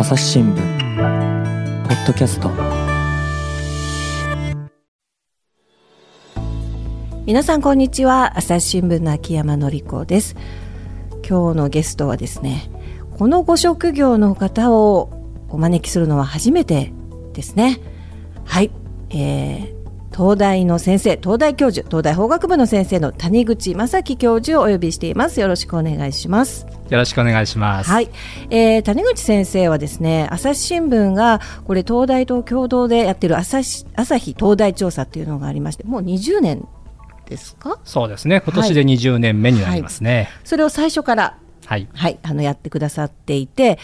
[0.00, 0.56] 朝日新聞
[1.86, 2.48] ポッドキャスト。
[7.26, 8.38] 皆さんこんにちは。
[8.38, 10.36] 朝日新聞の秋山紀子です。
[11.28, 12.70] 今日のゲストはですね
[13.18, 15.10] このご職業の方を
[15.50, 16.94] お招きするのは初めて
[17.34, 17.78] ですね。
[18.46, 18.70] はい、
[19.10, 19.79] えー、
[20.12, 27.90] 東大の先生東大教授東大法学部の先生の谷口正樹教授をお呼びしていますよろしくお願いしますよろしくお願いします。
[27.90, 28.10] はい、
[28.50, 36.66] えー、谷口先生はですね、朝日新聞がこれ東大と共同でやっている朝日朝日東大調査っていうのがありまして、もう20年
[37.26, 37.78] ですか？
[37.84, 38.42] そうですね。
[38.44, 40.10] 今年で20年目になりますね。
[40.10, 43.78] はいはい、それを最初からはい、はい、あのやってくださっていて、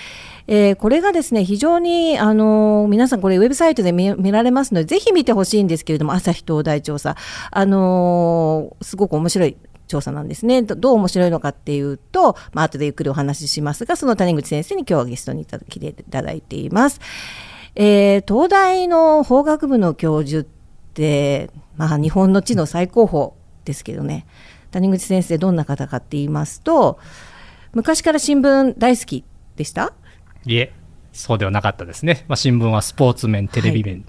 [0.49, 7.17] えー、これがですね非常にあの皆さんこれウェブサイトで見られますのでぜひ見てほしいんですけれども朝日東大調査。
[7.51, 9.57] あの、すごく面白い
[9.89, 10.63] 調査なんですね。
[10.63, 17.01] どう面白いのかっていうと、まあ後でゆっくりお話ししますがその谷口先生に今日はゲストにいただきいただいています。
[17.75, 20.51] えー、東大の法学部の教授っ
[20.95, 23.33] て、まあ、日本の地の最高峰
[23.65, 24.27] ですけどね。
[24.71, 26.99] 谷口先生どんな方かって言いますと
[27.73, 29.25] 昔から新聞大好き
[29.57, 29.93] でした？
[30.47, 30.73] いえ、
[31.13, 32.25] そうではなかったですね。
[32.29, 34.05] まあ、新聞はスポーツ面、テレビ面、はい、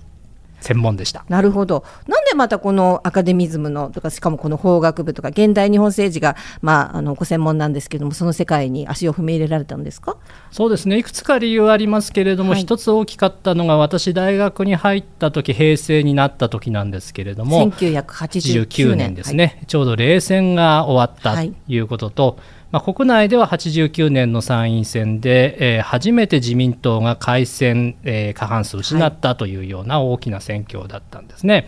[0.61, 1.25] 専門でした。
[1.29, 1.83] なるほど。
[2.07, 10.17] なんでまたこのアカデミズムのとかしかもこの法学部とか現代日本政治がまああのご専門なんですけどもその世界に足を踏み入れられたんですか？
[10.51, 10.97] そうですね。
[10.97, 22.27] いくつか理由ありますけれども、はい、一つ大きかったのが私大学に入った時平成になった時なんですけれども、1989年ですね、はい、ちょうど冷戦が終わったということと。
[22.27, 31.53] はいまあ、国内では89年の参院選で、えー、初めて自民党が改選、えー、過半数失ったというような大きな選挙だったんですね。
[31.53, 31.67] はい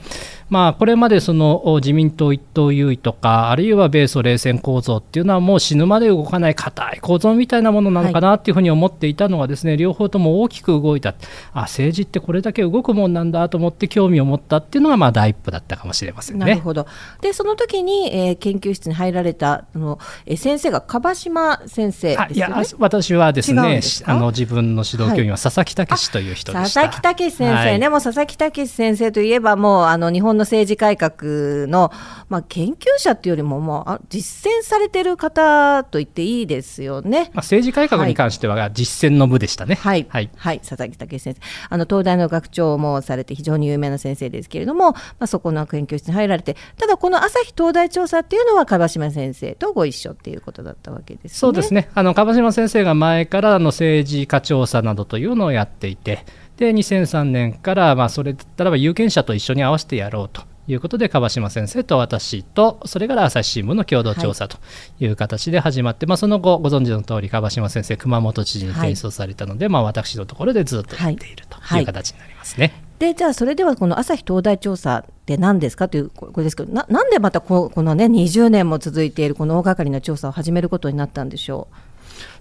[0.50, 11.14] まあ、これまでその自民党一党優位とかあるいは米ソ冷戦構造っていうのはもう死ぬまで動かない硬い構造みたいなものなのかなっていうふうに思っていたのがですね、はい、両方とも大きく動いた。
[11.53, 16.45] あ政治ってこれだけ動くもんなんだと思って興味を持ったっていうのがまあ第一歩だったかもしれませんね。
[16.45, 16.87] なるほど。
[17.21, 31.92] でその時に、えー、研究室に入られたあの、えー、先生が樺島先生、ね、いや私はですねあの自分の指導教員は佐々木武という人でした、はい、佐々木武先生ね、はい、もう佐々木武先生といえばもうあの日本の政治改革の、
[32.30, 39.76] まあ、研究者っていうよりももう実践されてる方と言っていいですよね、まあ、政治改革に関しては実践の部でしたね。
[39.76, 41.42] はい、はい、はい、佐々木武先生。
[41.70, 51.89] あの東大の学長もされて非常に有名な先生ですけれども、まあ、そこの研究室に入られてただこの朝日東大調査っていうのは樺島先生とご一緒っていうことだったわけです、ね、そうですね。
[51.94, 56.26] あの樺島先生が前からの政治家調査などというのをやっていて
[56.59, 64.58] で2003年からまあそれだったらば有権者と一緒に合わせてやろうということで川島先生と私とそれから朝日新聞の共同調査と
[64.99, 72.73] いう形で始まって、はい、まあ、その後ご存知の通り川島先生熊本知事に提出されたので、はい、まあ、私のところでずっとやっているという形になりますね。
[72.99, 81.75] でじゃあそれではこの朝日東大調査って何ですかというこれですけどななんでまたここのね20年も続いているこの大掛かりな調査を始めることになったんでしょう？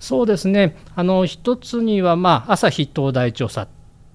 [0.00, 0.76] そうですね。
[0.96, 3.68] あの一つには、まあ、朝日東大調査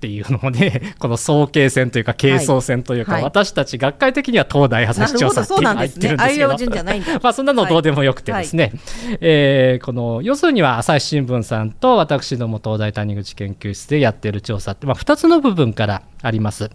[0.04, 8.70] っていうので この早慶戦というか係争戦というか、はい、私たち学会的には東大朝日調査っていうのが入ってるんですけど、ね、 まあそんなのどうでもよくてですね、は
[9.14, 16.70] い、えー、この要するには朝日新聞さんと私ども東大谷口研究室でやっている調査って、まあ、2つの部分からあります。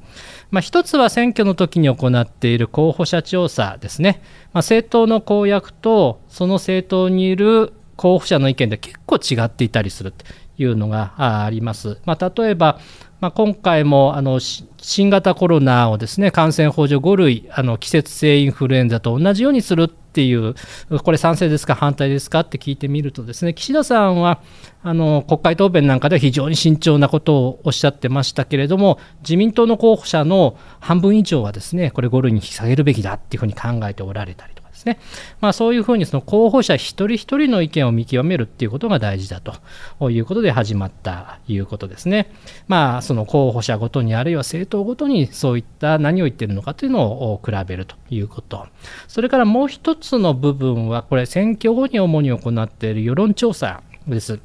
[0.51, 4.23] まあ、1つは選挙の時に行っている候補者調査ですね、
[4.55, 10.25] まあ、政党の公約とその政党にいる候補者の意見で結構違っていたりすると
[10.59, 11.99] いうのがあります。
[12.05, 12.79] まあ、例えば
[13.21, 20.55] まあ、今回もあの新型コロナをですね感染法上5類あの季節性インフルエンザと同じようにするっていう
[21.03, 24.41] これ賛成ですか反対ですかって聞いてみるとですね岸田さんは
[24.83, 34.55] あの国会答弁なんかでは非常に慎重なことをおっしゃってましたけれども自民党の候補者の半分以上はですねこれ5類に引き下げるべきだっていうふうに考えておられたり
[34.89, 34.99] ね、
[35.41, 42.33] まあ、そういうふうにその候補者一人一人の意見を見極めるっていうことが大事だということで始まったということですね。
[42.67, 48.67] まあ、その候補者ごとにあるいは政党ごとにそういった何を言ってるのかというのを比べるということ。
[49.07, 54.41] それからもう一つの部分はこれ選挙後に主に行っている世論調査です。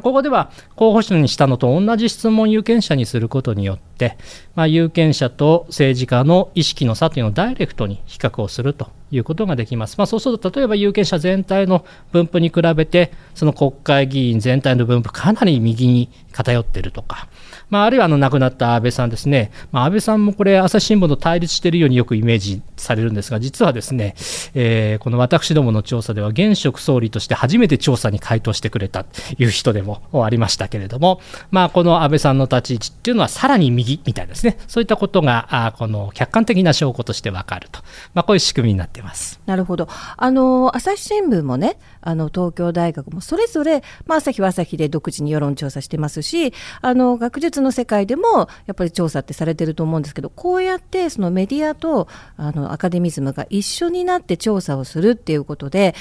[0.00, 4.16] ここでは候補者にしたのと同じ質問有権者にすることによって、
[4.54, 9.98] まあ、有権者と政治家の意識の差というのをダイレクトに比較をするということができます。
[9.98, 17.28] まあ、そうすると例えば有権者全体の分布に比べてその国会議員全体の分布かなり右に偏っているとか、
[17.72, 24.14] まあ、あるいはあの亡くなった安倍さんですね、まあ、安倍さんもこれ、朝日新聞と対立しているようによくイメージされるんですが、実はですね、
[24.52, 37.80] えー、この私どもの調査では、現職総理として初めて調査に回答してくれたという人でもありましたけれども、まあ、この安倍さんの立ち位置っていうのは、さらに右みたいですね、そういったことが、あこの客観的な証拠として分かると、
[38.12, 39.40] まあ、こういう仕組みになってます。
[39.46, 39.88] なるほど。
[40.18, 46.52] あの朝日新聞もね、あの東京大学もそれぞれ、まあ、朝日は朝日で独自に世論調査してますし、
[46.82, 55.94] あの学術の世界でもやっぱり調査ってされてると思うんですけどこうやってそのメディアとあのアカデミズムが一緒になって調査をするっていうことで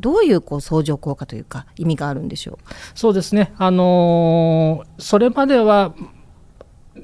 [0.00, 2.72] どういうこう相乗効果というか意味があるんでしょう？
[2.94, 5.94] そうですね、あの、それまでは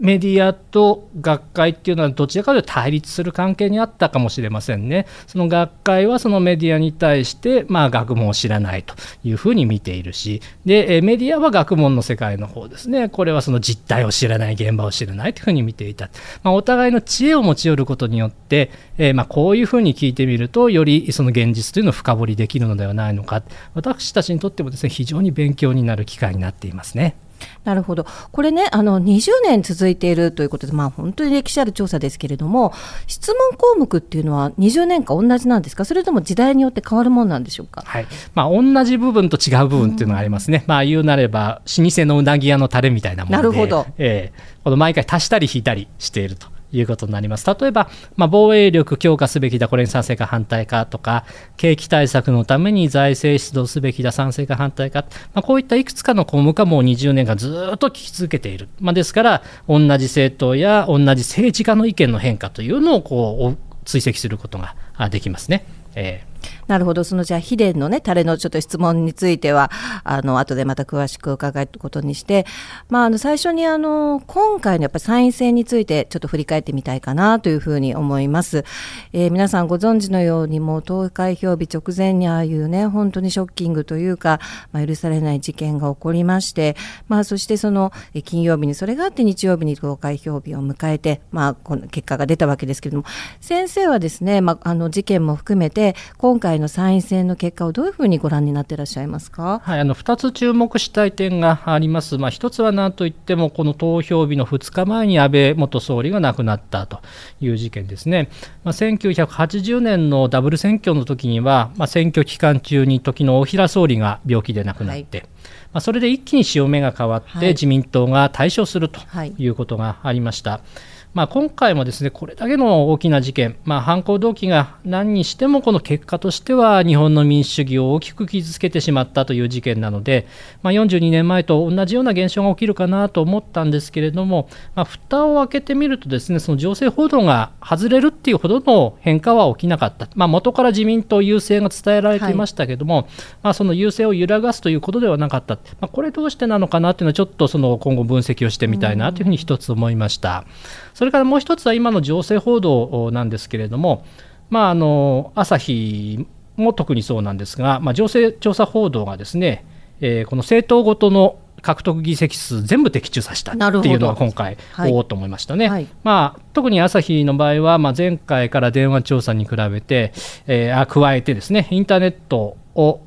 [0.01, 5.07] メディアと学会っていうのはどちらかというと対立する関係にあったかもしれませんね。
[5.27, 8.95] その学会はそのメディアに対して、まあ、学問を知らないと
[9.25, 16.11] いうふうに見ているしでメディアは学問の世界の方ですねこれはその実態を知らない現場を知らないというふうに見ていた、
[16.43, 23.43] まあ、お互いの知恵を持ち寄ることによって、えー、まあこういうふうに聞いてみるとよりその現実というのを深掘りできるのではないのか
[23.75, 27.17] 私たちにとってもですね非常に勉強になる機会になっていますね。
[27.65, 32.73] なるほど、これね、あの20年続いているということで、まあ、本当に歴史ある調査ですけれども、
[33.07, 38.07] 質問項目っていうのは、20年間同じなんですか、それとも時代によって変わるものなんでしょうか、はい。
[38.35, 43.87] まあ、同じ部分と違う部分っていうのがありますね、うん、まあ、言うなれば、老舗のうなぎ屋のタレみたいなもので、なるほど。
[43.99, 46.54] えー、この毎回足したり引いたりしていると。
[46.77, 47.47] いうことになります。
[47.47, 51.25] 例えば、まあ、防衛力強化すべきだ、これに賛成か反対かとか、
[51.57, 55.05] 景気対策のために財政出動すべきだ、賛成か反対か、
[55.35, 58.69] まあ、こういったいくつかの項目はもう20年間ずっと聞き続けている。
[58.81, 64.75] まあ、ですから、同じ政党や同じ政治家の意見の変化というのをこう追跡することが
[65.11, 65.67] できますね。
[65.95, 66.35] えー
[66.67, 69.71] なるほど、そのじゃあ、秘伝のね、タレのちょっと質問については、
[70.05, 72.47] あの後でまた詳しく伺うことにして、
[72.89, 78.65] まあ、あの最初にあの今回のやっぱ参院選について、ちょっと振り返ってみたいかなというふうに思います。
[79.13, 84.41] えー、皆さんご存知のように、もう投開票日直前にああいうね、本当にショッキングというか、
[84.73, 86.77] まあ、許されない事件が起こりまして、
[87.09, 87.93] まあ、そしてその
[88.25, 93.05] 金曜日にそれがあって、日曜日に投開票日を迎えて、まあ、この結果が出たわけですけれども、
[93.41, 107.01] 先生はですね、まあ、あの事件も含めて、今回の参院選の結果をどういうふうにご覧になっていらっしゃいますか、はい、あの2つ注目したい点があります、まあ、1つは何といっても、この投票日の2日前に安倍元総理が亡くなったと
[107.41, 108.29] いう事件ですね、
[108.65, 115.27] まあ、1980年のダブル選挙の時には、まあ、選挙期間中に時の大平総理が病気で亡くなって、はい。
[115.75, 119.01] まあ、それで一気に潮目が変わって、自民党が大勝すると
[119.39, 119.49] い。
[119.49, 120.51] うことがありました。
[120.51, 130.27] はいまあ、今回もですねこれだけの大きな事件、まあ、犯行動機が何にしてもこの結果としては日本の民主主義を大きく傷つけてしまったという事件なので、
[130.63, 143.07] まあ、42年前と同じような現象が起きるかなと思ったんですけれども、まあ、蓋を開けてみるとですねその情勢報道が外れるっていうほどの変化は起きなかった、まあ、元から自民党優勢が伝えられていましたけれども、はい、
[143.45, 150.45] まあ、その優勢を揺らがすということではなかった、まあ、これどうしてなのかなというのはちょっとその今後分析をしてみたいなというふうに一つ思いました。
[150.95, 154.05] それからもう一つは今の情勢報道なんですけれども、
[154.49, 156.27] まあ、あの朝日
[156.57, 159.65] も特にそうなんですが、まあ、情勢調査報道がですね、
[160.01, 164.59] えー、この政党ごとの獲得議席数全部的中させたっていうのが今回、
[164.91, 170.13] おおと思いましたね、はい、まあ、特に朝日の場合は、まあ、前回から電話調査に比べて、
[170.47, 173.01] えー、あ加えてですねインターネットを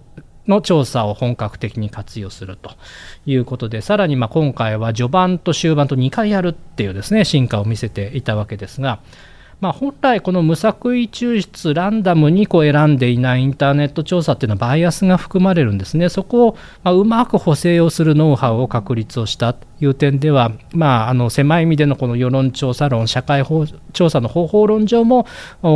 [0.48, 2.72] の調査を本格的に活用すると
[3.26, 9.00] いうことで、さらにま今回は序盤と終盤と2回やるっていうですね進化を見せていたわけですが、
[9.60, 16.10] まあ、本来この無作為抽出ランダムにこう選んでいないインターネット調査っていうのはバイアスが含まれるんですね。
[16.10, 23.44] そこをまうまく補正をするノウハウを確立をしたという点では、まあ、あの狭い意味でのこの世論調査論、社会
[23.94, 25.26] 調査の方法論上も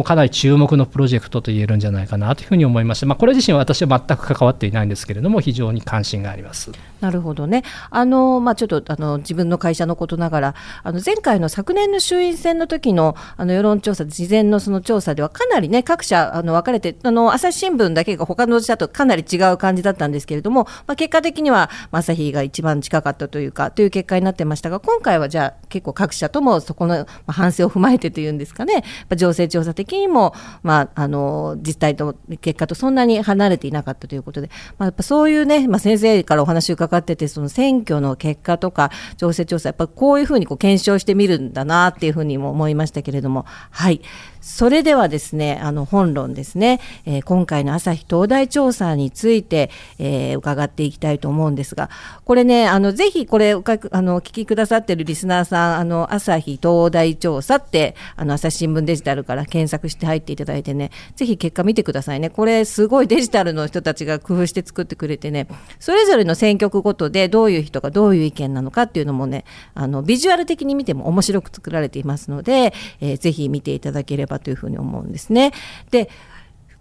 [0.06, 6.72] かなり注目のプロジェクトと言えるんじゃないかなというふうに思いまして、まあ、これ自身は私は全く関わっていないんですけれども、非常に関心があります。
[7.01, 28.84] なるほどね、あのまあ、ちょっとあの自分の会社のことながら、あの前回の昨年の衆院選の時のあの世論調査、事前のその調査では、かなりね、各社あの分かれて、あの朝日新聞だけが他の社とかなり違う感じだったんですけれども、まあ、結果的には朝日が一番近かったというか、という結果になってましたが今回はじゃあ結構各社ともそこの反省を踏まえてというんですかね。
[29.15, 43.46] 情勢調査的にも、まあ、あの実態と結果とそんなに離れていなかったということで、まあ、やっぱそういうね、まあ、先生からお話を伺かっててその選挙の結果とか情勢調査やっぱこういうふうにこう検証してみるんだなっていうふうにも思いましたけれども。
[43.72, 44.02] はい。
[44.42, 49.70] それではですねあの本論ですね、えー、今回の朝日東大調査について、
[50.00, 51.90] えー、伺っていきたいと思うんですが
[52.26, 62.30] これねあのぜひこれおかあのお聞きくださってるリスナーさんあの朝日東大調査ってあの朝日新聞デジタルから検索して入っていただいてねぜひ結果見てくださいね。
[62.30, 65.48] これすごいデジタルの人たちが工夫して作ってくれてね
[65.80, 75.52] それぞれの選挙区ごとでどういう人がどういう意見なのかっていうのもねあのビジュアル的に見ても面白く作られていますので、えー、ぜひ見ていただければばというふうに思うんですね。
[75.92, 76.10] で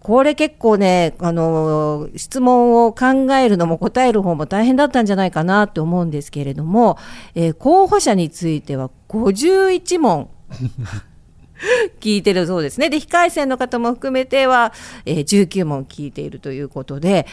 [0.01, 6.97] これ結構ね、あの、質問を考えるのも答える方も大変だったんじゃないかなと思うんですけれども、
[7.35, 10.29] えー、候補者については51問
[12.01, 12.89] 聞いてるそうですね。
[12.89, 14.73] で、非改選の方も含めては、
[15.05, 17.27] えー、19問聞いているということで、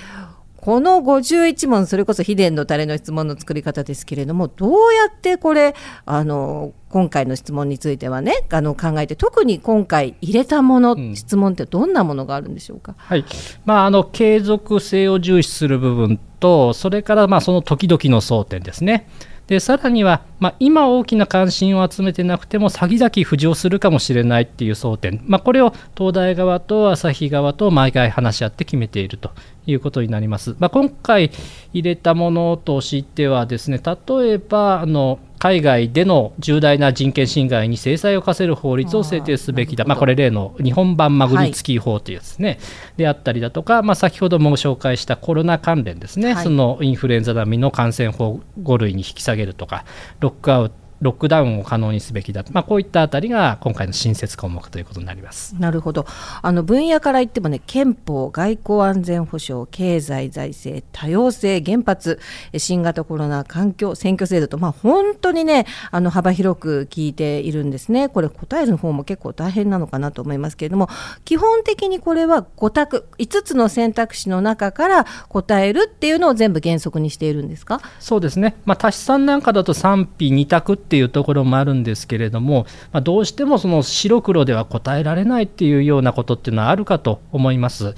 [0.60, 5.74] この51問それこそ秘伝のタレの質問の作り方ですけれどもどうやってこれ
[6.04, 13.24] あの今回の質問についてはねあの考えて特に今回入れたもの、うん、質問ってどんなものがあるんでしょうか、はい
[13.64, 19.08] まあ、あの継続性を重視する部分とそれからまあその時々の争点ですね。
[19.48, 29.30] でさらには、まあ、今大きな関心を集めてなくても先々浮上するかもしれないっていう争点、まあ、これを東大側と朝日側と毎回話し合って決めていると
[29.66, 30.54] いうことになります。
[30.58, 31.30] まあ、今回
[31.72, 42.58] 入れたものとしてはですね例えばあの海外での重大な人権侵害に制裁を課せる法律を制定すべきだ、まあ、これ、例の日本版マグニツキー法というやつですね、はい、
[42.96, 49.84] であったりだとか、まあ、先ほども紹介したコロナ関連ですね、はい、そのインフルエンザ並みの感染法5類に引き下げるとか、
[50.20, 55.54] ロックアウトロックダウンを可能にすべきだ、まあ、こういったあたりが今回の新設項目ということになります。
[55.58, 56.06] なるほど。
[56.42, 62.18] あの分野から言ってもね憲法外交安全保障経済財政多様性原発
[62.56, 68.08] 新型コロナ環境選挙制度と、まあ、本当にねあの幅広く聞いているんですね。
[68.08, 70.88] これ答える方も結構大変なのかなと思いますけれども
[71.24, 77.80] 基本的にこれは5択5つの選択肢の中から答えるっていうのを全部原則にしているんですか？
[78.00, 87.94] そうですね、まあ、足し算なんかだと賛否2択っていうところもあるんですけれども、まあ、どうしてもその白黒では答えられないっていうようなことっていうのはあるかと思います。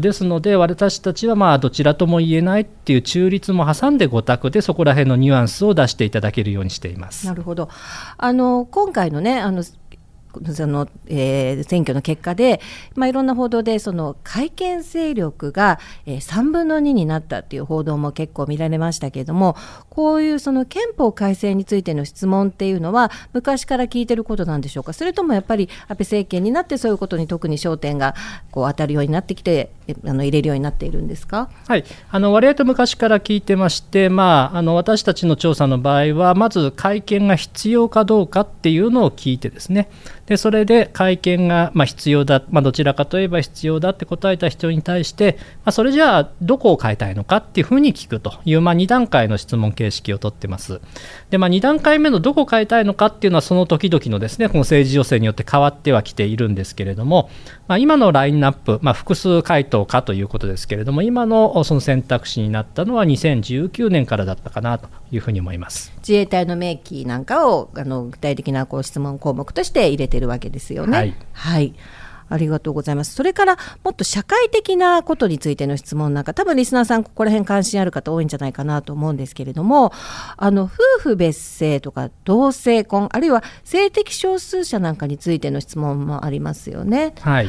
[0.00, 7.26] ですので私たちはまあどちらとも言えないっていう中立も挟んで5択でそこら辺のニュアンスを出していただけるようにしています。
[7.26, 7.68] なるほど
[8.16, 9.62] あの今回のねあの
[10.54, 12.60] その、えー、選挙の結果で、
[12.94, 19.56] まあ、いろんな報道でその改憲勢力が、えー、3分の2になったっていう報道も結構見られましたけれども
[19.90, 24.92] こういうその憲法改正についての質問っていうのは昔から聞いてることなんでしょうか？
[24.92, 28.14] それともやっぱり安倍政権になってそういうことに特に焦点が
[28.50, 29.70] こう当たるようになってきて
[30.04, 39.88] あの入れるようになっているんですか、はい、あの割合と昔から聞いてまして、まあ、あの私たちの調査の場合はまず改憲が必要かどうかっていうのを聞いてですね。
[40.26, 50.80] でそれで会見がま必要だ、まあ、どちらかといえば必要だって答えた人に対して、まあ、それじゃあどこを変えたいのかっていうふうに聞くという、まあ、2段階の質問形式をとってます。
[51.30, 57.28] で、まあ、2段階目のどこを変えたいのかっていうのはその時々のですねこの政治情勢によって変わってはきているんですけれども、
[57.66, 70.98] まあ、今のラインナップ、ま、複数回答かということですけれども今のその選択肢になったのは2019年からだったかなというふうに思います自衛隊の明記なんかをあの具体的なこう質問項目として入れてるわけですよね。
[70.98, 71.74] はい、はい
[72.32, 73.14] ありがとうございます。
[73.14, 79.92] それからもっと社会的なことについての質問なんか多分リスナーさんここら辺関心ある方多いんじゃないかなと思うんですけれども
[80.38, 80.68] あの夫
[81.00, 87.14] 婦別姓とか同性婚あるいは性的少数者なんかについての質問もありますよね。
[87.20, 87.48] はい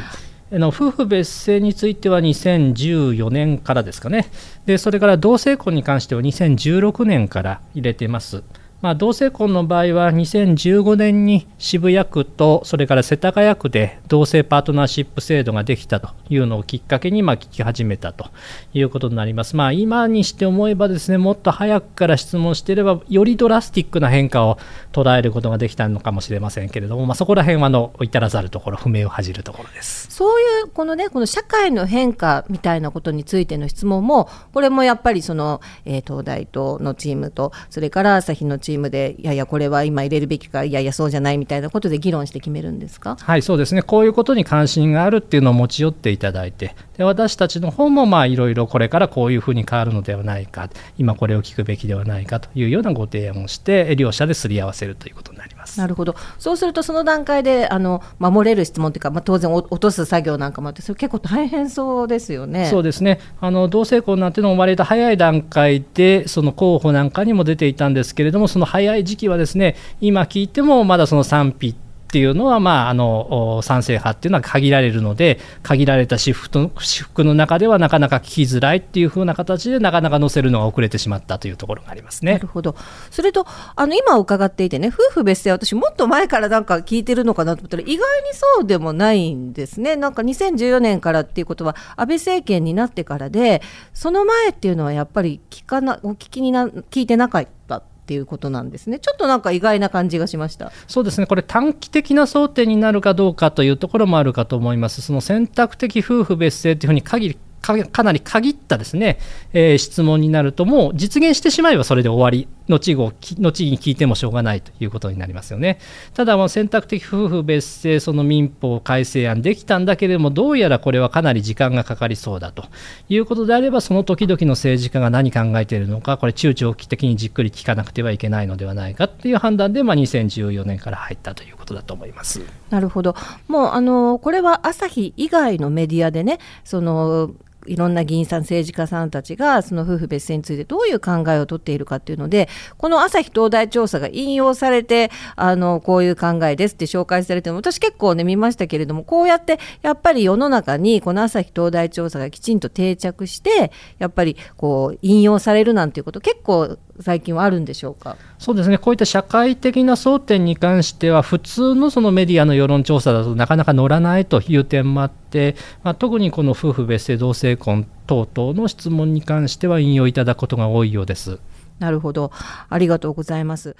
[0.60, 4.30] の夫婦別姓については2014年からですかね
[4.66, 8.44] でそれから同性婚に関しては2016年から入れています。
[8.84, 18.30] まあ、同性婚の場合は2015年に渋谷区とそれから世田谷区で同性パートナーシップ制度ができたというのをきっかけにま聞き始めたと
[18.74, 19.56] いうことになります。
[19.56, 24.58] まあ、今にして思えばですねもっと早くから質問していればよりドラスティックな変化を
[24.92, 43.18] 捉えることができたのかもしれませんけれども、まあ、そこら辺はの至らざるところ不明を恥じるところですそういうこのねこの社会の変化みたいなことについての質問もこれもやっぱりその、えー、東大とのチームとそれから朝日のチームチームでいやいやこれは今入れるべきかいやいやそうじゃないみたいなことで議論して決めるんですか？
[43.20, 43.84] はいそうですね。
[43.84, 55.53] こういうことに関心があるっていうのを持ち寄っていただいてで私たちの方もまあいろいろこれからこういうふうに変わるのではないか今これを聞くべきではないかというようなご提案をして両者ですり合わせるということになります。
[55.78, 56.16] なるほど。
[56.40, 62.68] そうするとその段階であの守れる質問というか、まあ、当然落とす作業なんかもあってそれ結構大変そうですよね。
[62.68, 63.20] そうですね。
[63.40, 71.76] あの同性婚なんていうのも割と早い段階でその候補なんかにも出ていたんですけれどもその早い時期はですね今聞いてもまだその賛否
[72.14, 82.34] っていうのは、まあ、あの賛成派っていうのは限られるので限られた私服私服の中ではなかなか聞きづらいっていう風な形でなかなか載せるのが遅れてしまったというところがありますね。
[82.34, 82.76] なるほど
[83.10, 88.04] それとあの今伺っていてね夫婦別姓私もっと前からなんか聞いてるのかなと思ったら意外に
[88.34, 89.96] そうでもないんですね。
[89.96, 93.64] なんか2014年からっていうことは安倍政権になってからで
[93.96, 99.00] その前っていうのはやっぱり聞かなお聞きにな聞いてなかったっていうことなんですね。
[99.00, 100.74] ちょっとなんか意外な感じがしました。
[100.88, 101.26] そうですね。
[101.26, 105.02] これ短期的な争点になるかどうかというところもあるかと思います。
[105.02, 109.20] その選択的夫婦別姓というふうに限りかなり限ったですね、
[109.54, 115.80] えー、質問になると、もう実現してしまえばそれで終わり、後後後に聞いてもしょうがないということになりますよね。
[116.14, 122.66] ただ、選択的夫婦別姓、その民法改正案できたんだけれども、どうやらこれはかなり時間がかかりそうだと
[123.10, 133.16] いうことであれば、その時々の政治家が何考えているのか、これ、中長期的にじっくり聞かなくてはいけないのではないかという判断で、まあ、2014年から入ったということだと思いますなるほど、
[133.48, 137.32] もうあのこれは朝日以外のメディアでね、その
[137.68, 158.18] いろんな議員さん、政治家さんたちがその夫婦別姓についてどういう考えをとっているかっていうので、この朝日東大調査が引用されて、あのこういう考えですって紹介されても、私結構ね、見ましたけれども、こうやってやっぱり世の中にこの朝日東大調査がきちんと定着して、やっぱりこう引用されるなんていうこと、結構最近はあるんでしょうか？
[158.40, 171.40] そうですね、こういった社会的な争点に関しては、普通のそのメディアの世論調査だとなかなか乗らないという点もあって、まあ、特にこの夫婦別姓、同性婚等々の質問に関しては引用いただくことが多いようです。
[171.80, 172.32] なるほど、
[172.70, 173.76] ありがとうございます。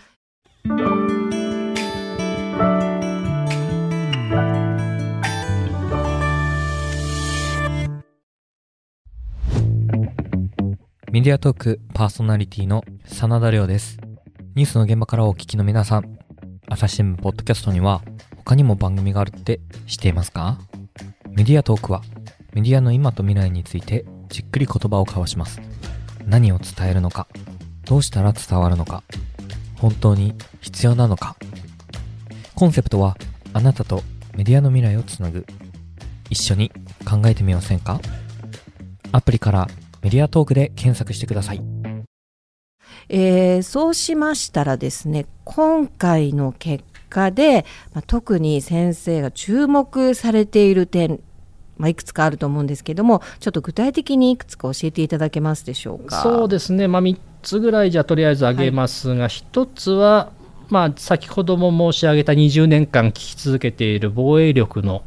[11.14, 14.00] メディアトークパーソナリティの真田亮です。
[14.56, 16.18] ニュースの現場からお聞きの皆さん、
[16.68, 18.02] 朝日新聞ポッドキャストには
[18.38, 20.58] 他にも番組があるって知っていますか？
[21.30, 22.02] メディアトークは
[22.54, 25.62] メディアの今と未来についてじっくり言葉を交わします。
[26.26, 27.28] 何を伝えるのか、
[27.86, 29.04] どうしたら伝わるのか、
[29.78, 31.36] 本当に必要なのか。
[32.56, 33.18] コンセプトは
[33.54, 34.02] あなたと
[34.36, 35.46] メディアの未来をつなぐ。
[36.32, 36.72] 一緒に
[37.08, 38.02] 考えてみませんか？
[39.12, 39.68] アプリから
[40.04, 41.62] メディアトークで検索してください。
[43.10, 51.20] えー、そうしましたらですね、今回の結果で、まあ、特に先生が注目されている点、
[51.78, 56.22] まあ、いくつかあると思うんですけども、ちょっと具体的にいくつか教えていただけますでしょうか？
[56.22, 60.32] そうですね、まあ、3つぐらいじゃとりあえず挙げますが、はい、1つは、
[60.70, 65.04] まあ、先ほども申し上げた20年間聞き続けている防衛力の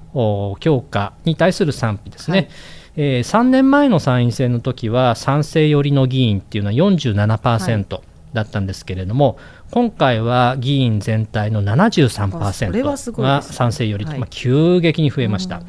[0.60, 2.36] 強化に対する賛否ですね。
[2.38, 2.48] はい
[2.96, 8.00] えー、3年前の参院選の時は賛成寄りの議員っていうのは47%
[8.32, 9.36] だったんですけれども、はい、
[9.70, 15.60] 今回は議員全体の73%が賛成寄りと、まあ、急激に増えました。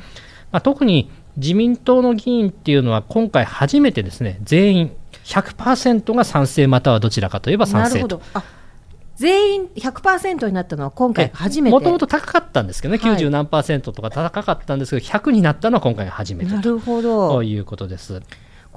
[0.51, 4.91] まあ、特に自民党の議員っていうのは今回初めてですね全員
[5.25, 8.21] 100%が賛成またはどちらかといえば賛成と
[9.17, 11.71] 全員100%になったのは今回初めて。
[11.71, 17.30] もともと高かったんですけどね、はい、90何パーセントとか高かったんですけど100になったのは今回が初めてなるほど。
[17.30, 18.21] ということです。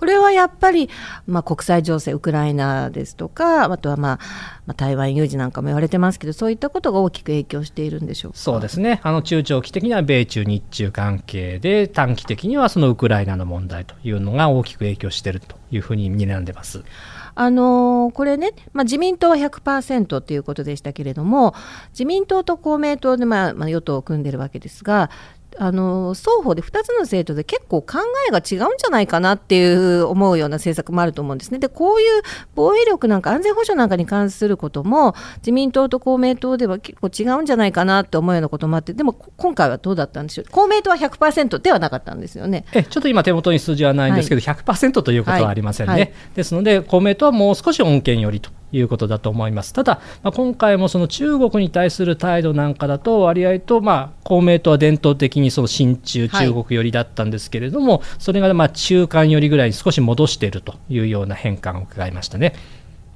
[0.00, 0.88] これはやっぱり、
[1.26, 4.18] まあ、国際情勢、ウクライナですとか、あとは、まあ、
[4.64, 16.82] まあ、台湾有事なんかも言われてますけど、そういったことが大きく影響しているんでしょうそうですね、あの中長期的には米中日中関係で、短期的にはそのウクライナの問題というのが大きく影響しているというふうに睨んでます。
[17.34, 21.54] あの、これね、まあ、自民党は100%ということでしたけれども
[21.92, 25.10] 自民党と公明党で、まあまあ、与党を組んでるわけですが
[25.58, 31.58] あの双方で2つの政党で結構考えが違うんじゃないかなっていう思うような政策もあると思うんですね。
[31.58, 32.22] でこういう
[32.54, 40.46] 防衛力なんか安全保障なんかに関することも自民党と公明党では結構違うんじゃないかなって思うようなこともあってでも今回はどうだったんでしょう？
[40.50, 42.64] 公明党は100%ではなかったんですよね。
[42.72, 45.92] えちょっと今手元に数字はないんですけど、はい、100%ということはありませんね。
[45.92, 46.00] はい。
[46.02, 49.72] はい、ですので公明党はもう少し恩恵よりということだと思います。
[49.72, 62.54] ただ、まあ、今回もその中国に対する態度なんかだと、割合と、まあ、公明党は伝統的にその親中、中国寄りだったんですけれども、はい、それがまあ中間寄りぐらいに少し戻しているというような変換を伺いましたね。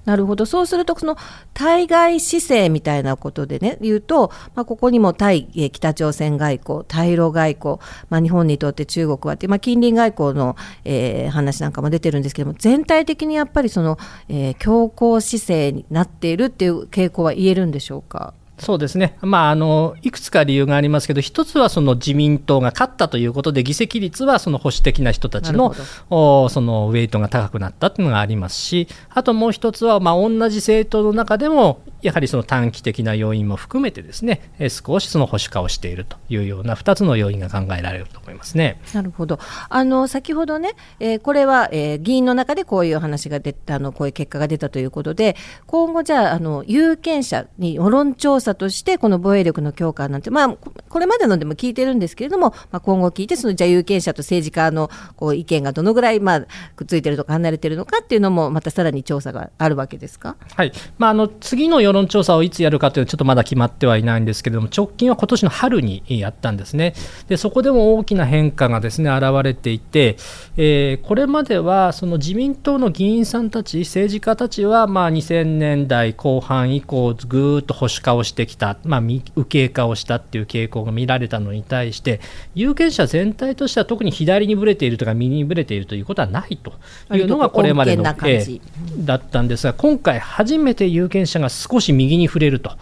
[0.04, 1.16] なるほどそうするとその
[1.54, 7.78] 対外姿勢みたいなことでね言うと、まあ、ここにも対北朝鮮外交対ロ外交、
[8.10, 18.34] まあ、日本にとって中国はって、まあ、近隣外交の、えー、話なんかも出てるんですけども全体的にやっぱりその、えー、強硬姿勢になっているっていう傾向は言えるんでしょうか？
[18.58, 25.74] そうですね、まあ、あのいくつか理由がありますけど、一つはその自民党が勝ったということで、議席率はその保守的な人たちの
[26.08, 38.78] おそのウェイトが高くなったというのがありますし、あともう一つは、まあ、同じ政党の中でも、やはりその短期的な要因も含めてですね、少しその保守化をしているというような2つの要因が考えられると思いますね。
[38.92, 39.38] なるほど。
[39.70, 45.34] あの先ほどね、えー、これは、えー、議員の中でこういう話が出たあのこういう結果が出たということで、
[45.66, 50.48] 今後じゃああの有権者に世論調査としてこの防衛力の強化なんて、まあ
[50.88, 56.40] これまでのでも聞いてるんですけれども、まあ今後聞いてそのじゃあ有権者と政治家のこう意見がどのぐらいまあ
[56.76, 60.36] くっついてるとか離れてるのかっていうのもまたさらに調査があるわけですか？
[60.54, 60.72] はい。
[60.98, 66.94] まああの次の世論調査をいつやるかというのはちょっとまだ決まってはいないんですけれども直近は今年の春にやったんですね。
[67.28, 70.16] でそこでも大きな変化がですね現れていて、
[70.56, 82.20] えー、これまではその自民党の議員さんたち政治家たちはまあ2000年代後半以降ぐーっと保守化をしてきた、まあ、右傾化をしたっていう傾向が見られたのに対して
[82.54, 86.72] 有権者全体としては特に左にぶれているとか右にぶれているということはないと
[87.14, 88.60] いうのがこれまでの、えー、
[88.98, 92.72] だったんですが今回初めて有権者が少しし右に触れると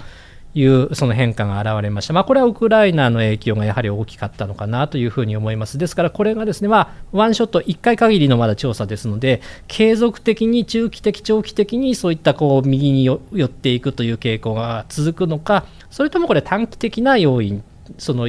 [0.55, 17.65] いうその変化が現れました、まあ、これはウクライナの影響がやはり大きかったのかなというふうに思います、ですからこれがですね、まあ、ワンショット、1回限りのまだ調査ですので、継続的に中期的、長期的にそういったこう右に寄っていくという傾向が続くのか、それともこれ、短期的な要因、
[17.97, 18.29] その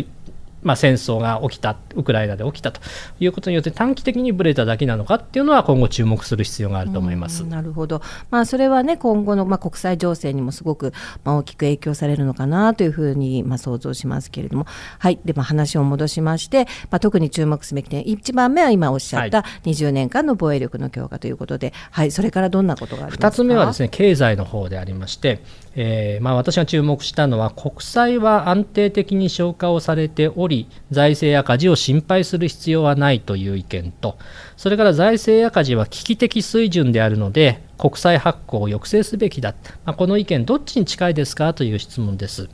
[0.64, 2.82] まあ、戦争が起きた、ウクライナで起きたと
[3.20, 7.46] いうことによって短期的にぶれただけなのかっていうのは今後注目する必要があると思います。
[7.46, 8.02] なるほど。
[8.32, 14.66] まあ、それはね、今後のまあ国際情勢にもすごくまあ大きく影響されるのかなというふうにまあ想像しますけれども、
[15.00, 15.20] はい。
[15.26, 25.42] で、まあ、話を戻しまして、まあ、特に注目すべき点、1番目は今おっしゃった20年間の防衛力の強化ということで、はい、それからどんなことがありますか？2つ目はですね、経済の方でありまして、
[25.76, 34.18] えーまあ、私が注目したのは国債は安定的に消化をされており財政赤字を心配する必要はないという意見と。
[34.56, 39.56] それから財政赤字は危機的水準であるので国債発行を抑制すべきだ、
[39.86, 42.50] まあ、この意見どっちに近いですかという質問です。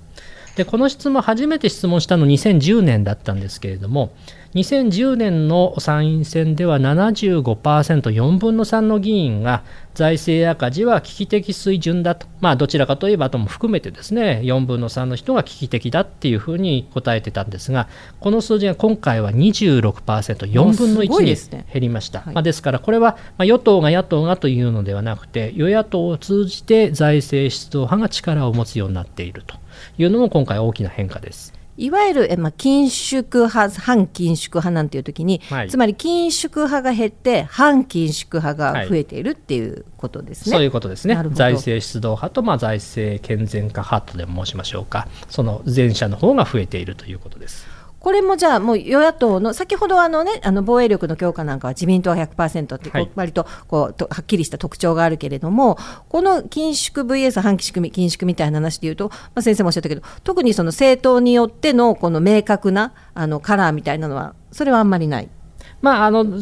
[0.56, 4.12] でこの質問初めて質問したの2010年だったんですけれども
[4.56, 7.54] 2010年の参院選では75%、
[8.10, 22.20] 4分の3の議員が財政赤字は危機的水準だと、まあ、どちらかといえばとも含めてですね、4分の3の人が危機的だっていうふうに答えてたんですが、この数字が今回は26%、4分の1に減りました。
[22.20, 29.58] です、ねはい、まあ、ですから、これはま与党が野党がというのではなくて、与野党を通じて財政出動派が力を持つようになっていると
[30.00, 31.59] いうのも今回大きな変化です。
[31.80, 40.56] いわゆる、えまあ、緊縮派反緊縮派なんていう時に、はい、つまり緊縮派が減って反緊縮派が増えているっていうことですね。
[40.56, 41.16] はい、そういうことですね。
[41.32, 47.79] 財政出動派と、まあ、財政健全化派とでも申しましょうかその前者の方が増えているということです。
[48.00, 65.30] これもじゃあ、もう与野党の、先ほどあの、ね、あの防衛力の強化なんかは自民党は100%って、はい、割とこうとはっきりした特徴があるけれども、この緊縮 VS 反縮緊縮みたいな話でいうと、まあ、先生もおっしゃったけど、特にその政党によってのこの明確なあのカラーみたいなのは、それはあんまりない。
[65.82, 66.34] まあ、あのニ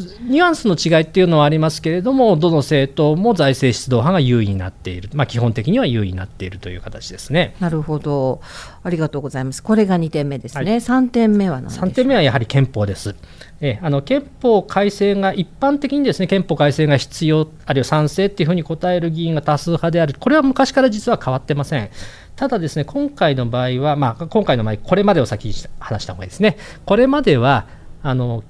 [0.41, 7.55] ュアンスの違いっていうのはありますけれども、どの政党も財政出動派が優位になっている、まあ、基本的には優位になっているという形ですね。
[7.59, 8.41] なるほど、
[8.83, 9.61] ありがとうございます。
[9.61, 10.71] これが2点目ですね。
[10.71, 13.15] はい、3点目は何でしょう ?3 点目はやはり憲法です。
[13.59, 21.89] えあの憲法改正が一般的にですね憲法改正が必要、あるいは賛成っていうふうに答える議員が多数派である、これは昔から実は変わってません。
[22.35, 26.57] ただですね、今回の場合は、まあ、今回の場合、これまでを先に話した方がいいですね。
[26.85, 27.67] これまでは
[28.03, 28.43] あの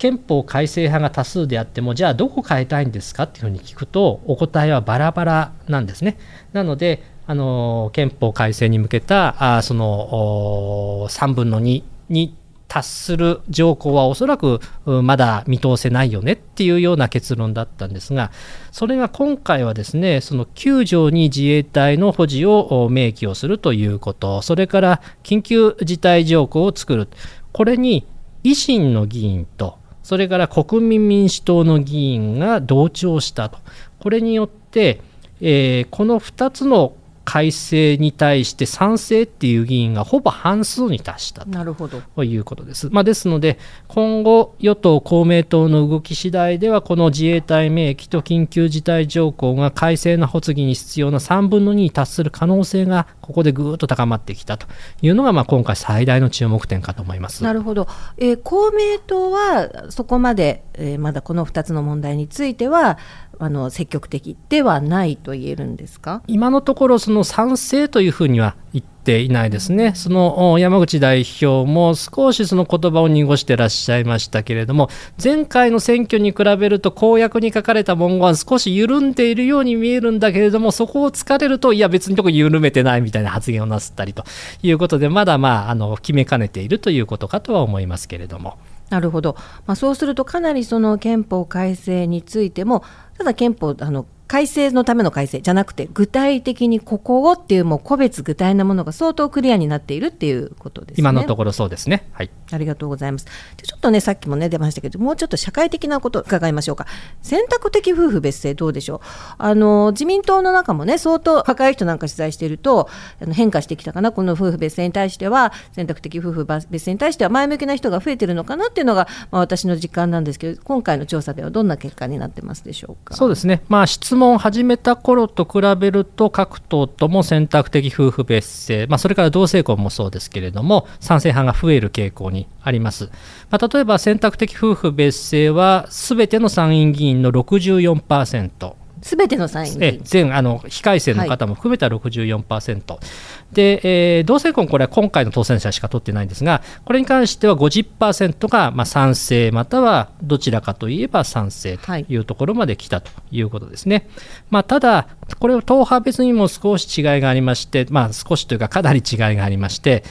[0.00, 6.16] 憲法改正派が多数であってもじゃあどこ変えたいんですかっていうふうに聞くとお答えはバラバラなんですね。
[6.54, 12.34] なのであの憲法改正に向けたあその3分の2に
[12.66, 18.30] 達する条項はおそらくまだ見通せないよねっていうような結論だったんですが
[18.72, 27.08] それが今回はですねその9条に自衛隊の保持を明記をするということそれから緊急事態条項を作る
[27.52, 28.06] これに
[28.44, 29.79] 維新の議員と
[30.10, 33.58] それから国民民主党の議員が同調したと。
[34.00, 35.00] これによって、
[35.40, 36.94] えー、この2つの
[37.24, 42.24] 改正に対して賛成っていう議員がほぼ半数に達したと。
[42.24, 42.88] いうことです。
[42.90, 54.66] まあ、ですので、今後、与党・公明党の動き次第では、この自衛隊名義と緊急事態条項が改正の発議に必要な3分の2に達する可能性が、ここでぐーっと高まってきたと
[55.02, 57.42] いうのが、まあ、今回最大の注目点かと思います。
[57.42, 62.98] なるほど、えー、公明党はそこまで、えー、まだこの2つの問題については、
[63.40, 66.22] あの積極的ではないと言えるんですか？
[66.26, 74.90] 今のところ、その賛成というふうには言っていないですね、その山口代表も少しその言葉を濁してらっしゃいましたけれども、
[75.22, 84.22] 前回の選挙に比べると、公約に書かれた文言は少し緩んでいるように見えるんだけれども、そこを突かれると、いや、別にとこ緩めてないみたいな発言をなすったりと
[84.62, 88.58] いうことで、まだまああの決めかねているということかとは思いますけれども。
[88.90, 89.36] なるほど、
[89.68, 92.82] まあ、そうするとかなりその憲法改正についても
[93.20, 101.00] ただ憲法あの改正のための改正じゃなくて具体的にここをっていうもう個別具体なものが相当クリアになっているっていうことですね。
[101.00, 102.08] 今のところそうですね。
[102.12, 102.30] はい。
[102.52, 103.26] ありがとうございます。
[103.56, 106.86] でちょっとねさっきもね出ましたけどもうちょっと社会的なこと伺いましょうか。
[107.22, 109.34] 選択的夫婦別姓どうでしょう？
[109.36, 112.88] あの自民党の中もね相当若い人なんか取材していると
[113.20, 123.09] あの変化してきたかなこの夫婦別姓に対しては選択的夫婦別姓に対しては前向きな人が増えてるのかなっていうのが、まあ、私の実感なんですけど今回の調査ではどんな結果になってますでしょうか？
[123.10, 123.62] そうですね。
[123.68, 133.10] まあ質問を始めた頃と比べると各党とも選択的夫婦別姓、まあ、それから同性婚もそうですけれども賛成派が増える傾向にあります、
[133.50, 153.96] まあ、例えば選択的夫婦別姓はすべての参院議員の64%すべての参院議員全あの非改選の方も含めた64%、はい、で、えー、同性婚、これは今回の当選者しか取ってないんですが、これに関しては50%がまあ賛成、またはどちらかといえば賛成というところまで来たということですね。
[153.96, 154.06] はい、
[154.50, 155.08] まあ、ただ、
[155.38, 160.04] これを党派別にも少し違いがありまして、まあ、少しというかかなり違いがありまして、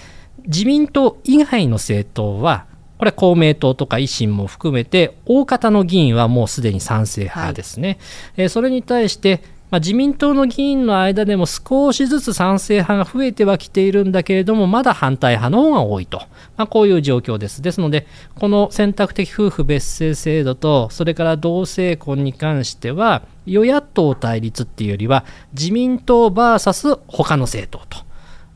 [0.46, 2.66] 自民党以外の政党は、
[3.00, 7.88] これは公明党とか維新も含めて、大方の議員はもうすでに賛成派ですね。
[7.88, 7.98] はい、
[8.44, 16.18] えー、それに対して、まあ、自民党の議員の間でも少しずつ賛成派が増えてはきているんだけれども、まだ反対派の方が多いと、
[16.58, 17.62] まあ、こういう状況です。
[17.62, 28.10] ですので、この選択的夫婦別姓制度と、それから同性婚に関しては、与野党対立っていうよりは、自民党 VS 他の政党と。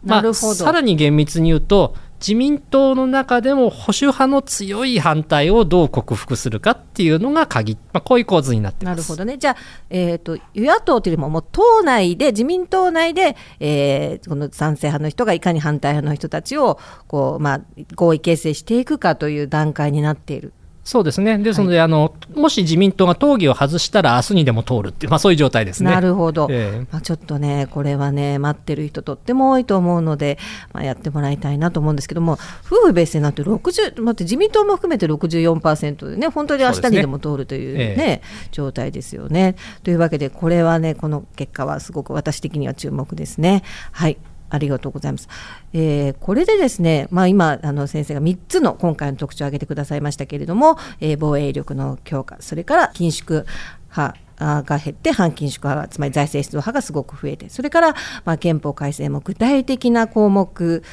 [0.03, 1.95] まあ、さらに厳密に言うと、
[2.25, 9.55] 自民党の中でも保守派の強い反対をどう克服するかっていうのが鍵、まあ、こういう構図になってなるほどね、じゃあ、
[9.89, 17.61] えーと、与野党というよりも、もう党内で、自民党内で、えー、この賛成派の人がいかに反対派の人たちをこう、まあ、
[17.95, 20.53] 合意形成していくかという段階になっている。
[20.83, 25.89] そうですね、ですので、はい、あのもし自民党が討議を外したら、明日にでも通るっていう、まあ、そういう状態ですね。
[25.89, 30.37] なるほど、えー、まあ、ちょっとね、これはね、待ってる人、とっても多いと思うので、
[30.73, 32.33] まあ、やってもらいたいなと思うんですけども、
[32.65, 38.27] 夫婦別姓なんて60、待って、自民党も含めて64%でね、本当に明日にでも通るというね、ねえ。
[38.47, 39.55] ー、状態ですよね。
[39.83, 43.63] というわけで、これはね、この結果はすごく私的には注目ですね。
[43.91, 44.17] はい
[44.53, 45.27] ありがとうございます。
[45.73, 53.45] えー、これでですね、まあ、今あの先生が3つの今回の特徴を挙げてくださいましたけれども、えー、防衛力の強化それから緊縮
[53.89, 60.83] 派が減って反緊縮派つまり財政出動派がすごく増えてそれから、まあ、憲法改正も具体的な項目、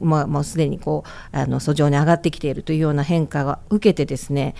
[0.00, 4.54] まあ、もうすでにこうあの訴状に上がってきているというような変化が受けてですね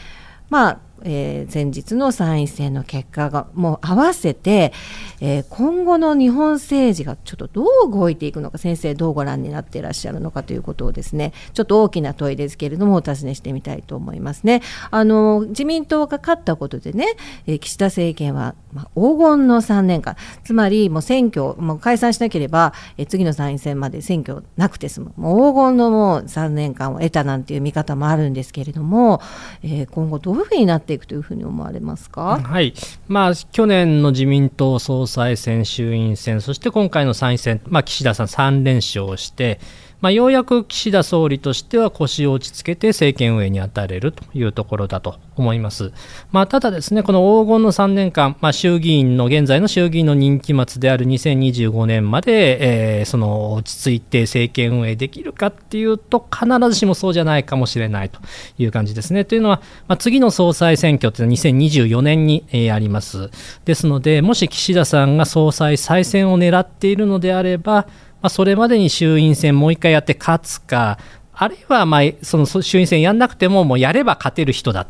[0.51, 4.73] まあえー、前日の参院選の結果がもう合わせて、
[5.21, 14.63] えー、今後の日本政治がちょっとどう動いていくのか先生どうご覧になっていらっしゃるのかということをですねちょっと大きな問いですけれどもお尋ねしてみたいと思いますね。
[14.91, 29.21] あの自民党が勝ったことでね、えー、岸田政権は、まあ、黄金の3年間つまりもう選挙もう解散しなければ、えー、次の参院選まで選挙なくて済むもう黄金のもう3年間を得たなんていう見方もあるんですけれども、
[29.63, 32.75] えー、今後どういうふうになってていくというふうに思われますか、はい。
[33.07, 39.61] まあ、去年の自民党総裁選、衆院選、そして今回の参院選、まあ、岸田さん3連勝をして、
[40.01, 45.93] まあ、ようやく岸田総理としては腰を落ち着けて政権運営に当たれるというところだと思います。
[46.33, 58.21] まあ、ただですね、この黄金の3年間、まあ、衆議院の、現在の衆議院の任期末である2025年まで、えー、その落ち着いて政権運営できるかっていうと、必ずしもそうじゃないかもしれないと
[58.59, 59.27] いう感じですね。
[59.27, 63.31] というのは、まあ、次の総裁選挙っていうのは2024年に、えー、あります。
[63.67, 67.87] ですので、もし岸田さんが総裁再選を狙っているのであれば、
[68.23, 70.99] まあ、それまでに衆院選もう一回やって勝つか、
[71.33, 74.87] あるいはまあその衆院選やんなくても、もうやれば勝てる人だ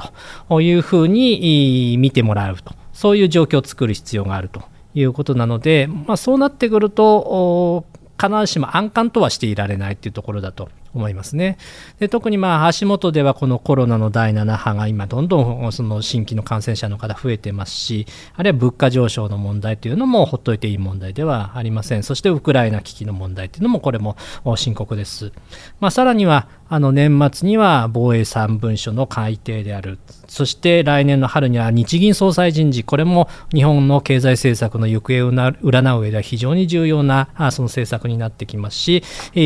[0.48, 4.62] というふうに見てもらうと、そういう状況を作る必要があると
[4.94, 7.86] いうことなので、まあ、そうなってくると
[8.20, 11.56] 必ずしも安閑とはしていられないというところだと思いますね。
[11.98, 24.16] で特にまあ足元ではこのコロナの第7波が今どんどんその新規の感染者の方増えてますしあるいは物価上昇の問題というのもほっといていい問題ではありませんそしてウクライナ危機の問題というのもこれも
[24.56, 25.32] 深刻です。
[25.78, 29.98] まあ、さらにはあの年末には防衛3文書の改定である
[30.30, 39.02] そして来年の春には日銀総裁人事これも日本の経済政策の行方を占う上では非常に重要なその政策になってきますし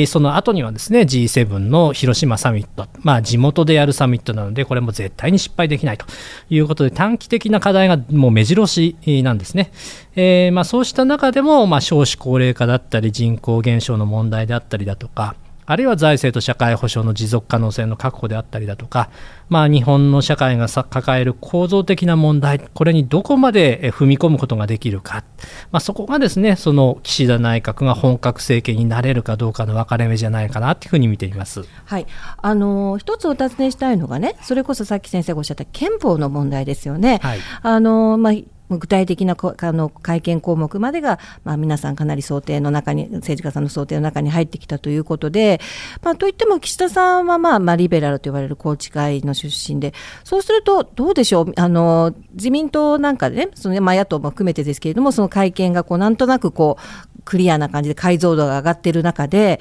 [0.06, 6.06] その後にはですね G7 の広島サミット、まあ、地元でやるサミットなので、これも絶対に失敗できないと
[6.50, 9.72] いうことで、短期的な課題がもう目白押しなんですね。
[10.16, 15.34] えー、まあ、そうした中でも、ま、少子高齢化だったり、人口減少の問題であったりだとか、
[15.66, 19.10] あるいは財政と社会保障の持続可能性の確保であったりだとか、
[19.48, 25.24] まあ、日本の社会が抱える構造的な問題、これにどこまで踏み込むことができるか、
[25.70, 32.06] まあ、そこがですね、その岸田内閣が本格政権になれるかどうかの分かれ目じゃないかなというふうに見ています、はい、
[32.38, 37.20] あの一つお尋ねしたいのがね、それこそさっき先生がおっしゃった憲法の問題ですよね。
[37.22, 38.32] はい、あのまあ
[38.70, 45.60] 具体的なあの会見項目までが、まあ、皆さんかなり想定の中に政治家さんの想定の中に入ってきたということで、
[46.02, 49.92] まあ、といっても岸田さんは、まあまあ、リベラルと言われる宏池会の出身で
[50.24, 51.52] そうするとどうでしょう？
[51.56, 59.60] あの自民党なんかでねその、まあ、野党も含めてですけれどもその会見がこうなんとなくこうクリアな感じで解像度が上がっている中で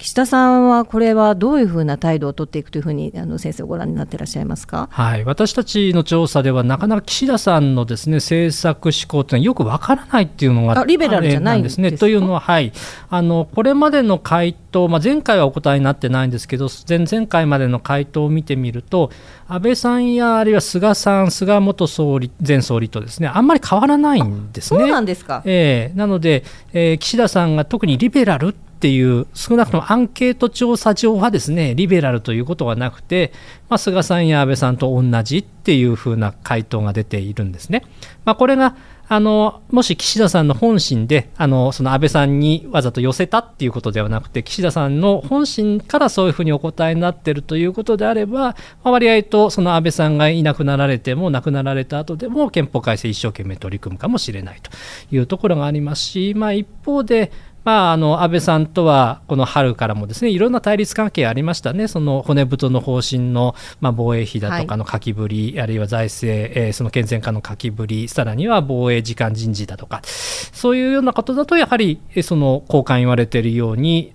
[0.00, 11.92] 岸田さんはこれはどういうふうな態度を取っていくというふうにあの先生ご覧になっていらっしゃいますか、はい、私たちの調査ではなかなか岸田さんのですね政策思考というのはよくわからないっていうのがリベラルじゃないんですね。
[11.92, 12.72] というのは、はい、
[13.10, 19.10] あのこれまでの回答、まあ、前回はお答えになってないんですけど前々回までの回答を見てみると
[19.48, 24.80] 安倍さんやあるいは菅さん菅元総理前総理とですねあんまり変わらないんですね。
[24.80, 33.30] そうなんですか、えー、なので、えー、岸田さんが特にリベラルっていう少なくともアンケート調査上はですねリベラルということはなくて、
[33.68, 37.84] まあ、菅さんや安倍さんと同じっていうふうな回答が出ているんですね。
[38.24, 38.76] まあ、これが
[39.12, 54.70] あのもし岸田さんの本心であのその安倍さんにわざと寄せたっていうことではなくて岸田さんの本心からそういうふうにお答えになっているということであれば、まあ、割合とその安倍さんがいなくなられても亡くなられた後でも憲法改正一生懸命取り組むかもしれないと
[55.10, 57.32] いうところがありますし、まあ、一方で
[57.64, 74.14] まあ、あの安倍さんとはこの春からもですねいろんな対立関係ありましたね、その骨太の方針の、まあ、防衛費だとかの書きぶり、はい、あるいは財政、えー、その健全化の書きぶり、さらには防衛時間人事だとか、そういうようなことだと、やはりその交換言われているように、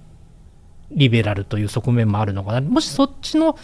[0.95, 3.57] リベラルという側面もあるのかな、もしそっちの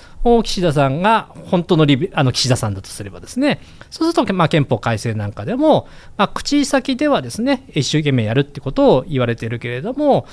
[0.44, 10.28] 岸田さんが本当のリベあの岸田さんだとすればですね、そうすると、まあ、憲法改正なんかでも、まあ、口先ではですね、一生懸命やるってことを言われているけれども、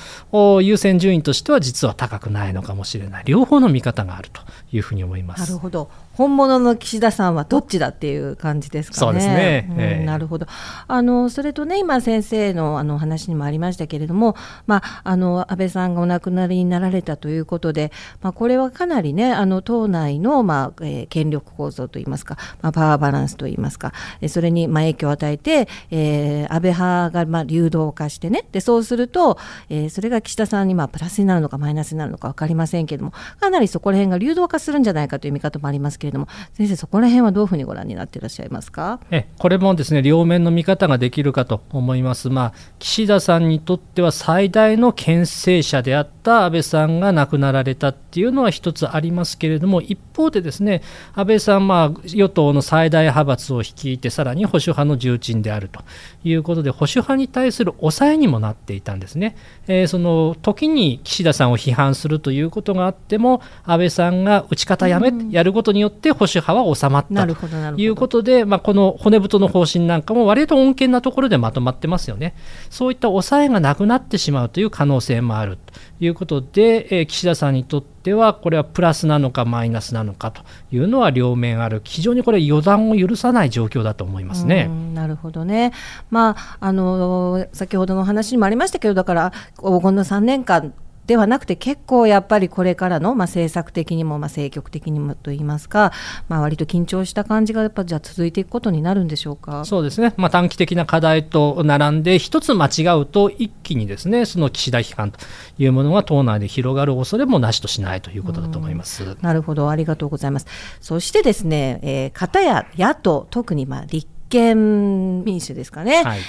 [0.60, 5.40] 優先順位としては実は高くないのかもしれない、両方の見方があるというふうに思います。
[5.40, 5.88] なるほど。
[6.18, 8.98] 本物の岸田さんはどっちだっていう感じですかね。
[8.98, 10.46] そうですね、えー、なるほど。
[10.88, 14.34] あのそれとね今先生のあの話にもありましたけれども、
[14.66, 23.92] まあ、あの安倍さんがお亡くなりになられたということで、まあ、これはかなりねあの党内の、まあえー、権力構造といいますか、まあ、パワーバランスといいますか
[24.26, 36.07] それに、まあ、影響を与えて、えー、安倍派が、まあ、流動化してねでそうすると、えー、それが岸田さんに、まあ、プラスになるのかマイナスになるのか分かりませんけれどもかなりそこら辺が流動化するんじゃないかという見方もありますけれども
[36.52, 39.00] 先生そこら辺はどういうふうにご覧になっていらっしゃいますか？
[39.10, 50.82] えこれもですね両面の見方ができるかと思います、まあ、岸田さんにとっては最大の牽制者であった安倍さんが亡くなられたっていうのは一つありますけれども一方でですね
[51.14, 55.80] 安倍さん、まあ、与党の最大派閥を率いてさらに保守派の重鎮であると
[56.24, 67.26] いうことで保守派に対する抑えにもなっていたんですね、えー、その時に岸田さんを批判するということがあっても安倍さんが打ち方やめ、やることによって保守派は収まった。
[67.26, 72.34] ということで、まあ、この骨太の方針なんかも割と穏健なところでまとまってますよね。
[72.70, 81.80] そういった抑えがなくなってしまうという可能性もあるということで、えー、岸田さんにとってはこれはプラスなのかマイナスなのかというのは両面ある。
[81.84, 84.70] 非常にこれ予断を許さない状況だと思いますね。
[84.94, 85.72] なるほどね、
[86.10, 90.74] まあ、あの先ほどの話にもありましたけどだから黄金の3年間
[91.08, 95.90] ではなくて結構やっぱりこれからの、まあ、政策的にも、まあ、政局的にもといいますか、
[96.28, 99.64] まあ、割と緊張した感じがやっぱじゃあ続いていくことになるんでしょうか？
[99.64, 105.18] そうですね、まあ、短期的な課題と並んで一つ間違うと一気にですねその岸田批判と
[105.58, 109.16] いうものが党内で広がる恐れもなしとしないということだと思います。
[109.22, 109.70] なるほど。
[109.70, 110.46] ありがとうございます。
[110.80, 116.20] そしてですね、えー、片や野党特にまあ立憲民主ですかね、はい。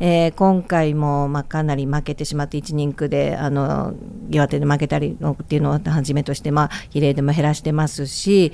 [0.00, 3.94] えー、今回もまあかなり負けてしまって1人区であの
[4.30, 8.52] 岩手で負けたりのっていうのをはじめとしてまあ比例でも減らしてますし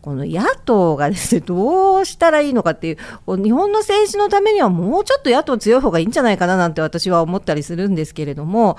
[0.00, 2.96] この野党がですねどうしたらいいのかっていう
[3.36, 8.78] 日本の政治のためにはもうちょっと野党強い方がいいんじゃないかななんて私は思ったりするんですけれども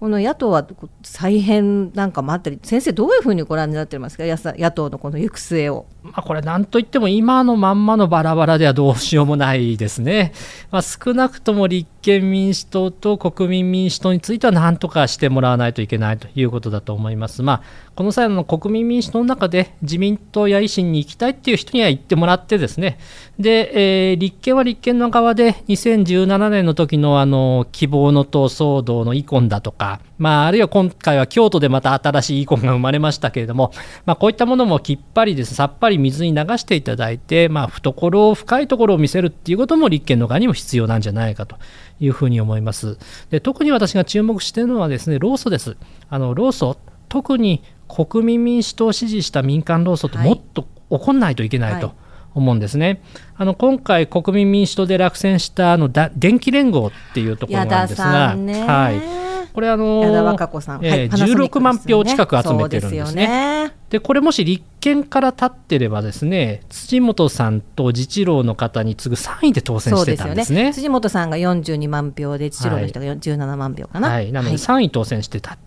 [0.00, 0.66] この野党は
[1.02, 5.84] 再編なんかもあったり、先生、どういうふうにご覧になってますか、野党のこの行く末を。
[6.02, 10.32] まあ、これ、なんといっても今のまんまのバラバラではどうしようもないですね。
[10.70, 17.42] まあ、少なくとも立憲民主党と国民民主党については、何とかしてもらわないといけないということだと思います。
[17.42, 17.62] まあ、
[17.94, 22.98] この際の国民民主党の中で自民党や維新に行きたいっていう人には行ってもらってですね、
[23.38, 33.72] で、えー、立憲は立憲の側で2017年の時のあの希望の党騒動の遺恨だとか、まあ、あるいは今回は京都でまた新しいイコンが生まれましたけれども、
[34.04, 41.56] まあ、こういったものもきっぱりです、さっぱり水に流していただいて、まあ、懐を深いところを見せるっていうことも立憲の側にも必要なんじゃないかと
[42.00, 42.98] いうふうに思います。
[43.30, 45.78] で特に私が注目しているのはですね、労組です。
[46.10, 46.74] あの労組
[47.08, 51.86] 特に国民民主党を支持した民間労組ともっと起こんないといけないと。
[51.86, 51.96] はい
[52.32, 53.02] 思うんですね。
[53.36, 63.72] あの今回、国民民主党で落選したあのだ電気連合っていうところなんですが、はい、これあの矢田和歌子さん、えー、16万票近く集めてるんですね。
[63.90, 75.58] でこれもし立憲から立ってればですね辻元さんと自治労の方に次ぐ3位で当選してたんですね、ね、辻元さんが42万票で自治労の人が17万票かな、はい、なので3位当選してた、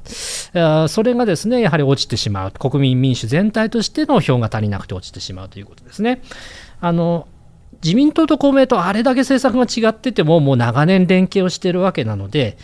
[0.53, 2.51] はい、それがですねやはり落ちてしまう。
[2.51, 6.21] 国民民主全体としての票が足りなくて落ちてしまうということですね。
[6.80, 7.28] あの
[7.84, 12.57] 自民党と公明党、あれだけ政策が違ってても、もう長年連携をしているわけなので、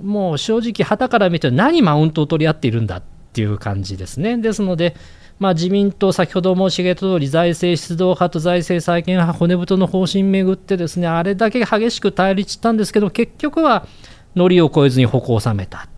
[0.00, 3.02] もう正直、はたから見て、何マウントを取り合っているんだっ
[3.32, 4.36] ていう感じですね。
[4.36, 4.94] ですので、
[5.38, 13.86] まあ、自民党、先ほど申し上げた通り、財政出動派と財政再建派、骨太の方針めぐって、ですねあれだけ激しく対立したんですけど、結局は、
[14.34, 15.88] のりを越えずに矛を収めた。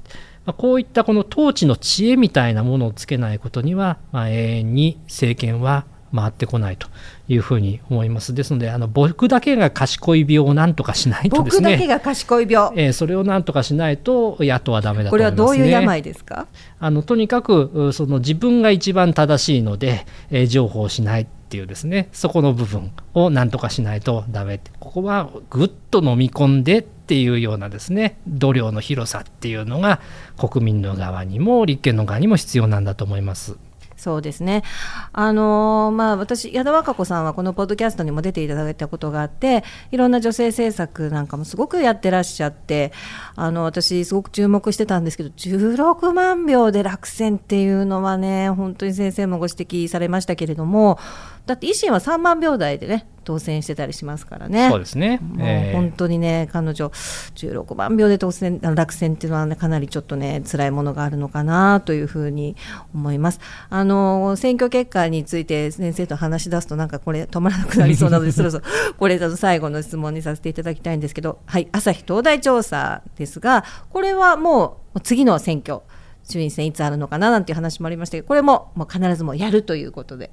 [0.46, 5.84] ま、こういったこの統治の知恵みたいなものをつけないことには、まあ、永遠に政権は
[6.14, 6.88] 回ってこないと
[7.28, 8.34] いうふうに思います。
[8.34, 11.70] ですので、あの僕だけが賢い病をなんとかしないとですね。
[11.70, 12.72] 僕だけが賢い病。
[12.76, 16.46] えー、それをなんとかしないと野党はダメだと思います、ね、これはどういう病ですか？
[16.80, 24.60] あのとにかくその自分が一番正しいので、えー、情報しないっていうですね、そこの部分をなんとかしないとダメ。
[24.80, 30.00] ここはぐっと飲み込んでっていうようなですね、度量の広さっていうのが
[30.36, 33.56] 国民の側にも立憲の側にも必要なんだと思います。
[33.98, 34.62] そうですね。
[35.12, 42.92] あのー、まあ、私、矢田和歌子さんはこのポッドキャストにも出ていただいたことがあって、いろんな女性政策なんかもすごくやってらっしゃって、
[43.34, 50.98] あの、私、すごく注目してたんですけど、16万票で落選っていうのはね、本当に先生もご指摘されましたけれども、
[51.48, 54.70] だって維新は3万秒台でね当選してたりしますからね。
[54.70, 55.18] そうですね。
[55.22, 62.56] もう本当にね、彼女16万秒で当選落選っていうのは、ね、かなりちょっとね辛いものがあるのかなというふうに
[62.94, 63.40] 思います。
[63.68, 68.64] あの選挙結果について先生と話し出すとなんかこれ止まらなくなりそうなので そろそろ
[68.96, 75.80] これ最後の質問にさせていただきたいんですけど、はい朝日東大調査ですがこれはもう次の選挙
[76.26, 80.30] 衆院選いつあるのかななんていう話もありましたけどこれももう必ずもやるということで。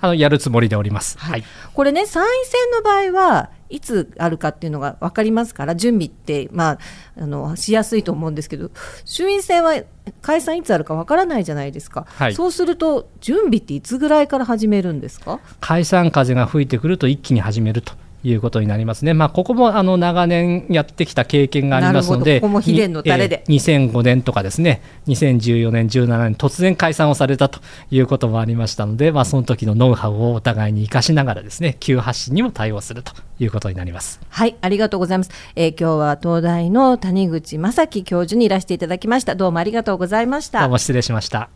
[0.00, 1.44] あのやるつもりでおります、はい、
[1.74, 6.78] これね参院選の場合はいつあるかっていうのが分かりますから準備って、まあ、
[7.16, 8.70] あのしやすいと思うんですけど
[9.06, 9.74] 衆院選は
[10.20, 15.40] 解散いつあるか分からないじゃないですか、はい、そうすると準備っていつぐらいから始めるんですか？
[15.60, 17.94] 解散風が吹いてくると一気に始めると
[18.24, 19.14] いうことになりますね。
[19.14, 27.60] まあ、ここもあの長年やってきた経験がありますので、ここも秘伝のタレで、えー、2005年とかですね、2014年、17年、突然解散をされたと
[27.90, 34.20] いうこともありましたので、まあ、その時のノウハウをお互いに生かしながらですね、急発進にも対応するということになります。
[34.28, 35.30] はい、ありがとうございます。
[35.56, 39.34] えー、今日は東大の谷口正樹教授にいらしていただきました。
[39.34, 40.60] どうもありがとうございました。
[40.60, 41.50] どうも失礼しました。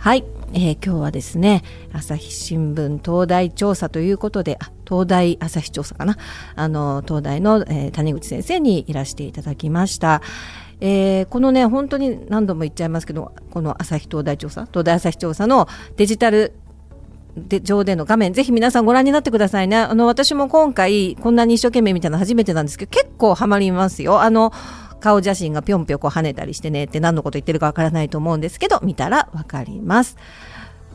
[0.00, 0.24] はい、
[0.54, 6.16] えー、今日はですね朝日新聞東大調査ということであ東大朝日調査かな。
[6.56, 10.22] あの東大の、えー、谷口先生にいらしていただきました。
[10.80, 16.54] えー、このね本当に何度も言っちゃいますけどこの朝日東大調査東大朝日調査のデジタル
[17.36, 19.76] で上での画面ぜひ皆さんご覧になってくださいね。
[19.76, 24.22] あの私も今回こんなに一生懸命見たの初めてなんですけど結構ハマりますよ。
[24.22, 24.50] あの
[25.00, 30.16] 顔写真がぴょんぴょんこ跳ねたりしてねって何のこと言ってるかわからないと思うんですけど見たらわかります。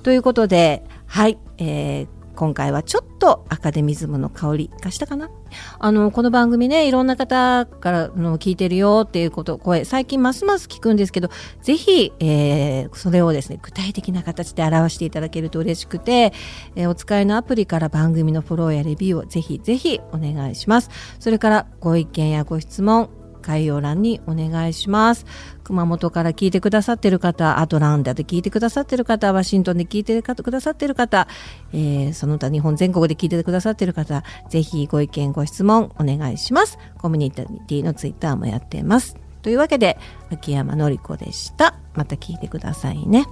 [0.03, 5.31] ということではい、えー、今回はちょっとアカデミズムの香りがしたかな？
[5.79, 11.29] あのこの番組ねいろんな方からの聞いてるよっていうこと声最近ますます聞くんですけど
[11.63, 16.33] ぜひ、えー、それをですね具体的な形で表していただけると嬉しくて、
[16.75, 20.89] えー、お使いのアプリから番組のフォローやレビューをぜひぜひお願いします
[21.19, 23.09] それからご意見やご質問
[23.45, 25.25] 概要欄にお願いします。
[25.63, 31.27] 熊本から聞いてくださってる方、アトランダで聞いてくださってる方、ワシントンで聞いてくださってる方、
[31.71, 36.77] えー、その他日本全国で聞いてくださってる方、ぜひご意見、ご質問お願いします。
[36.97, 39.17] コミュニティのツイッターもやってます。
[39.41, 39.97] というわけで、
[40.31, 41.75] 秋山のり子でした。
[41.93, 43.25] また聞いてくださいね。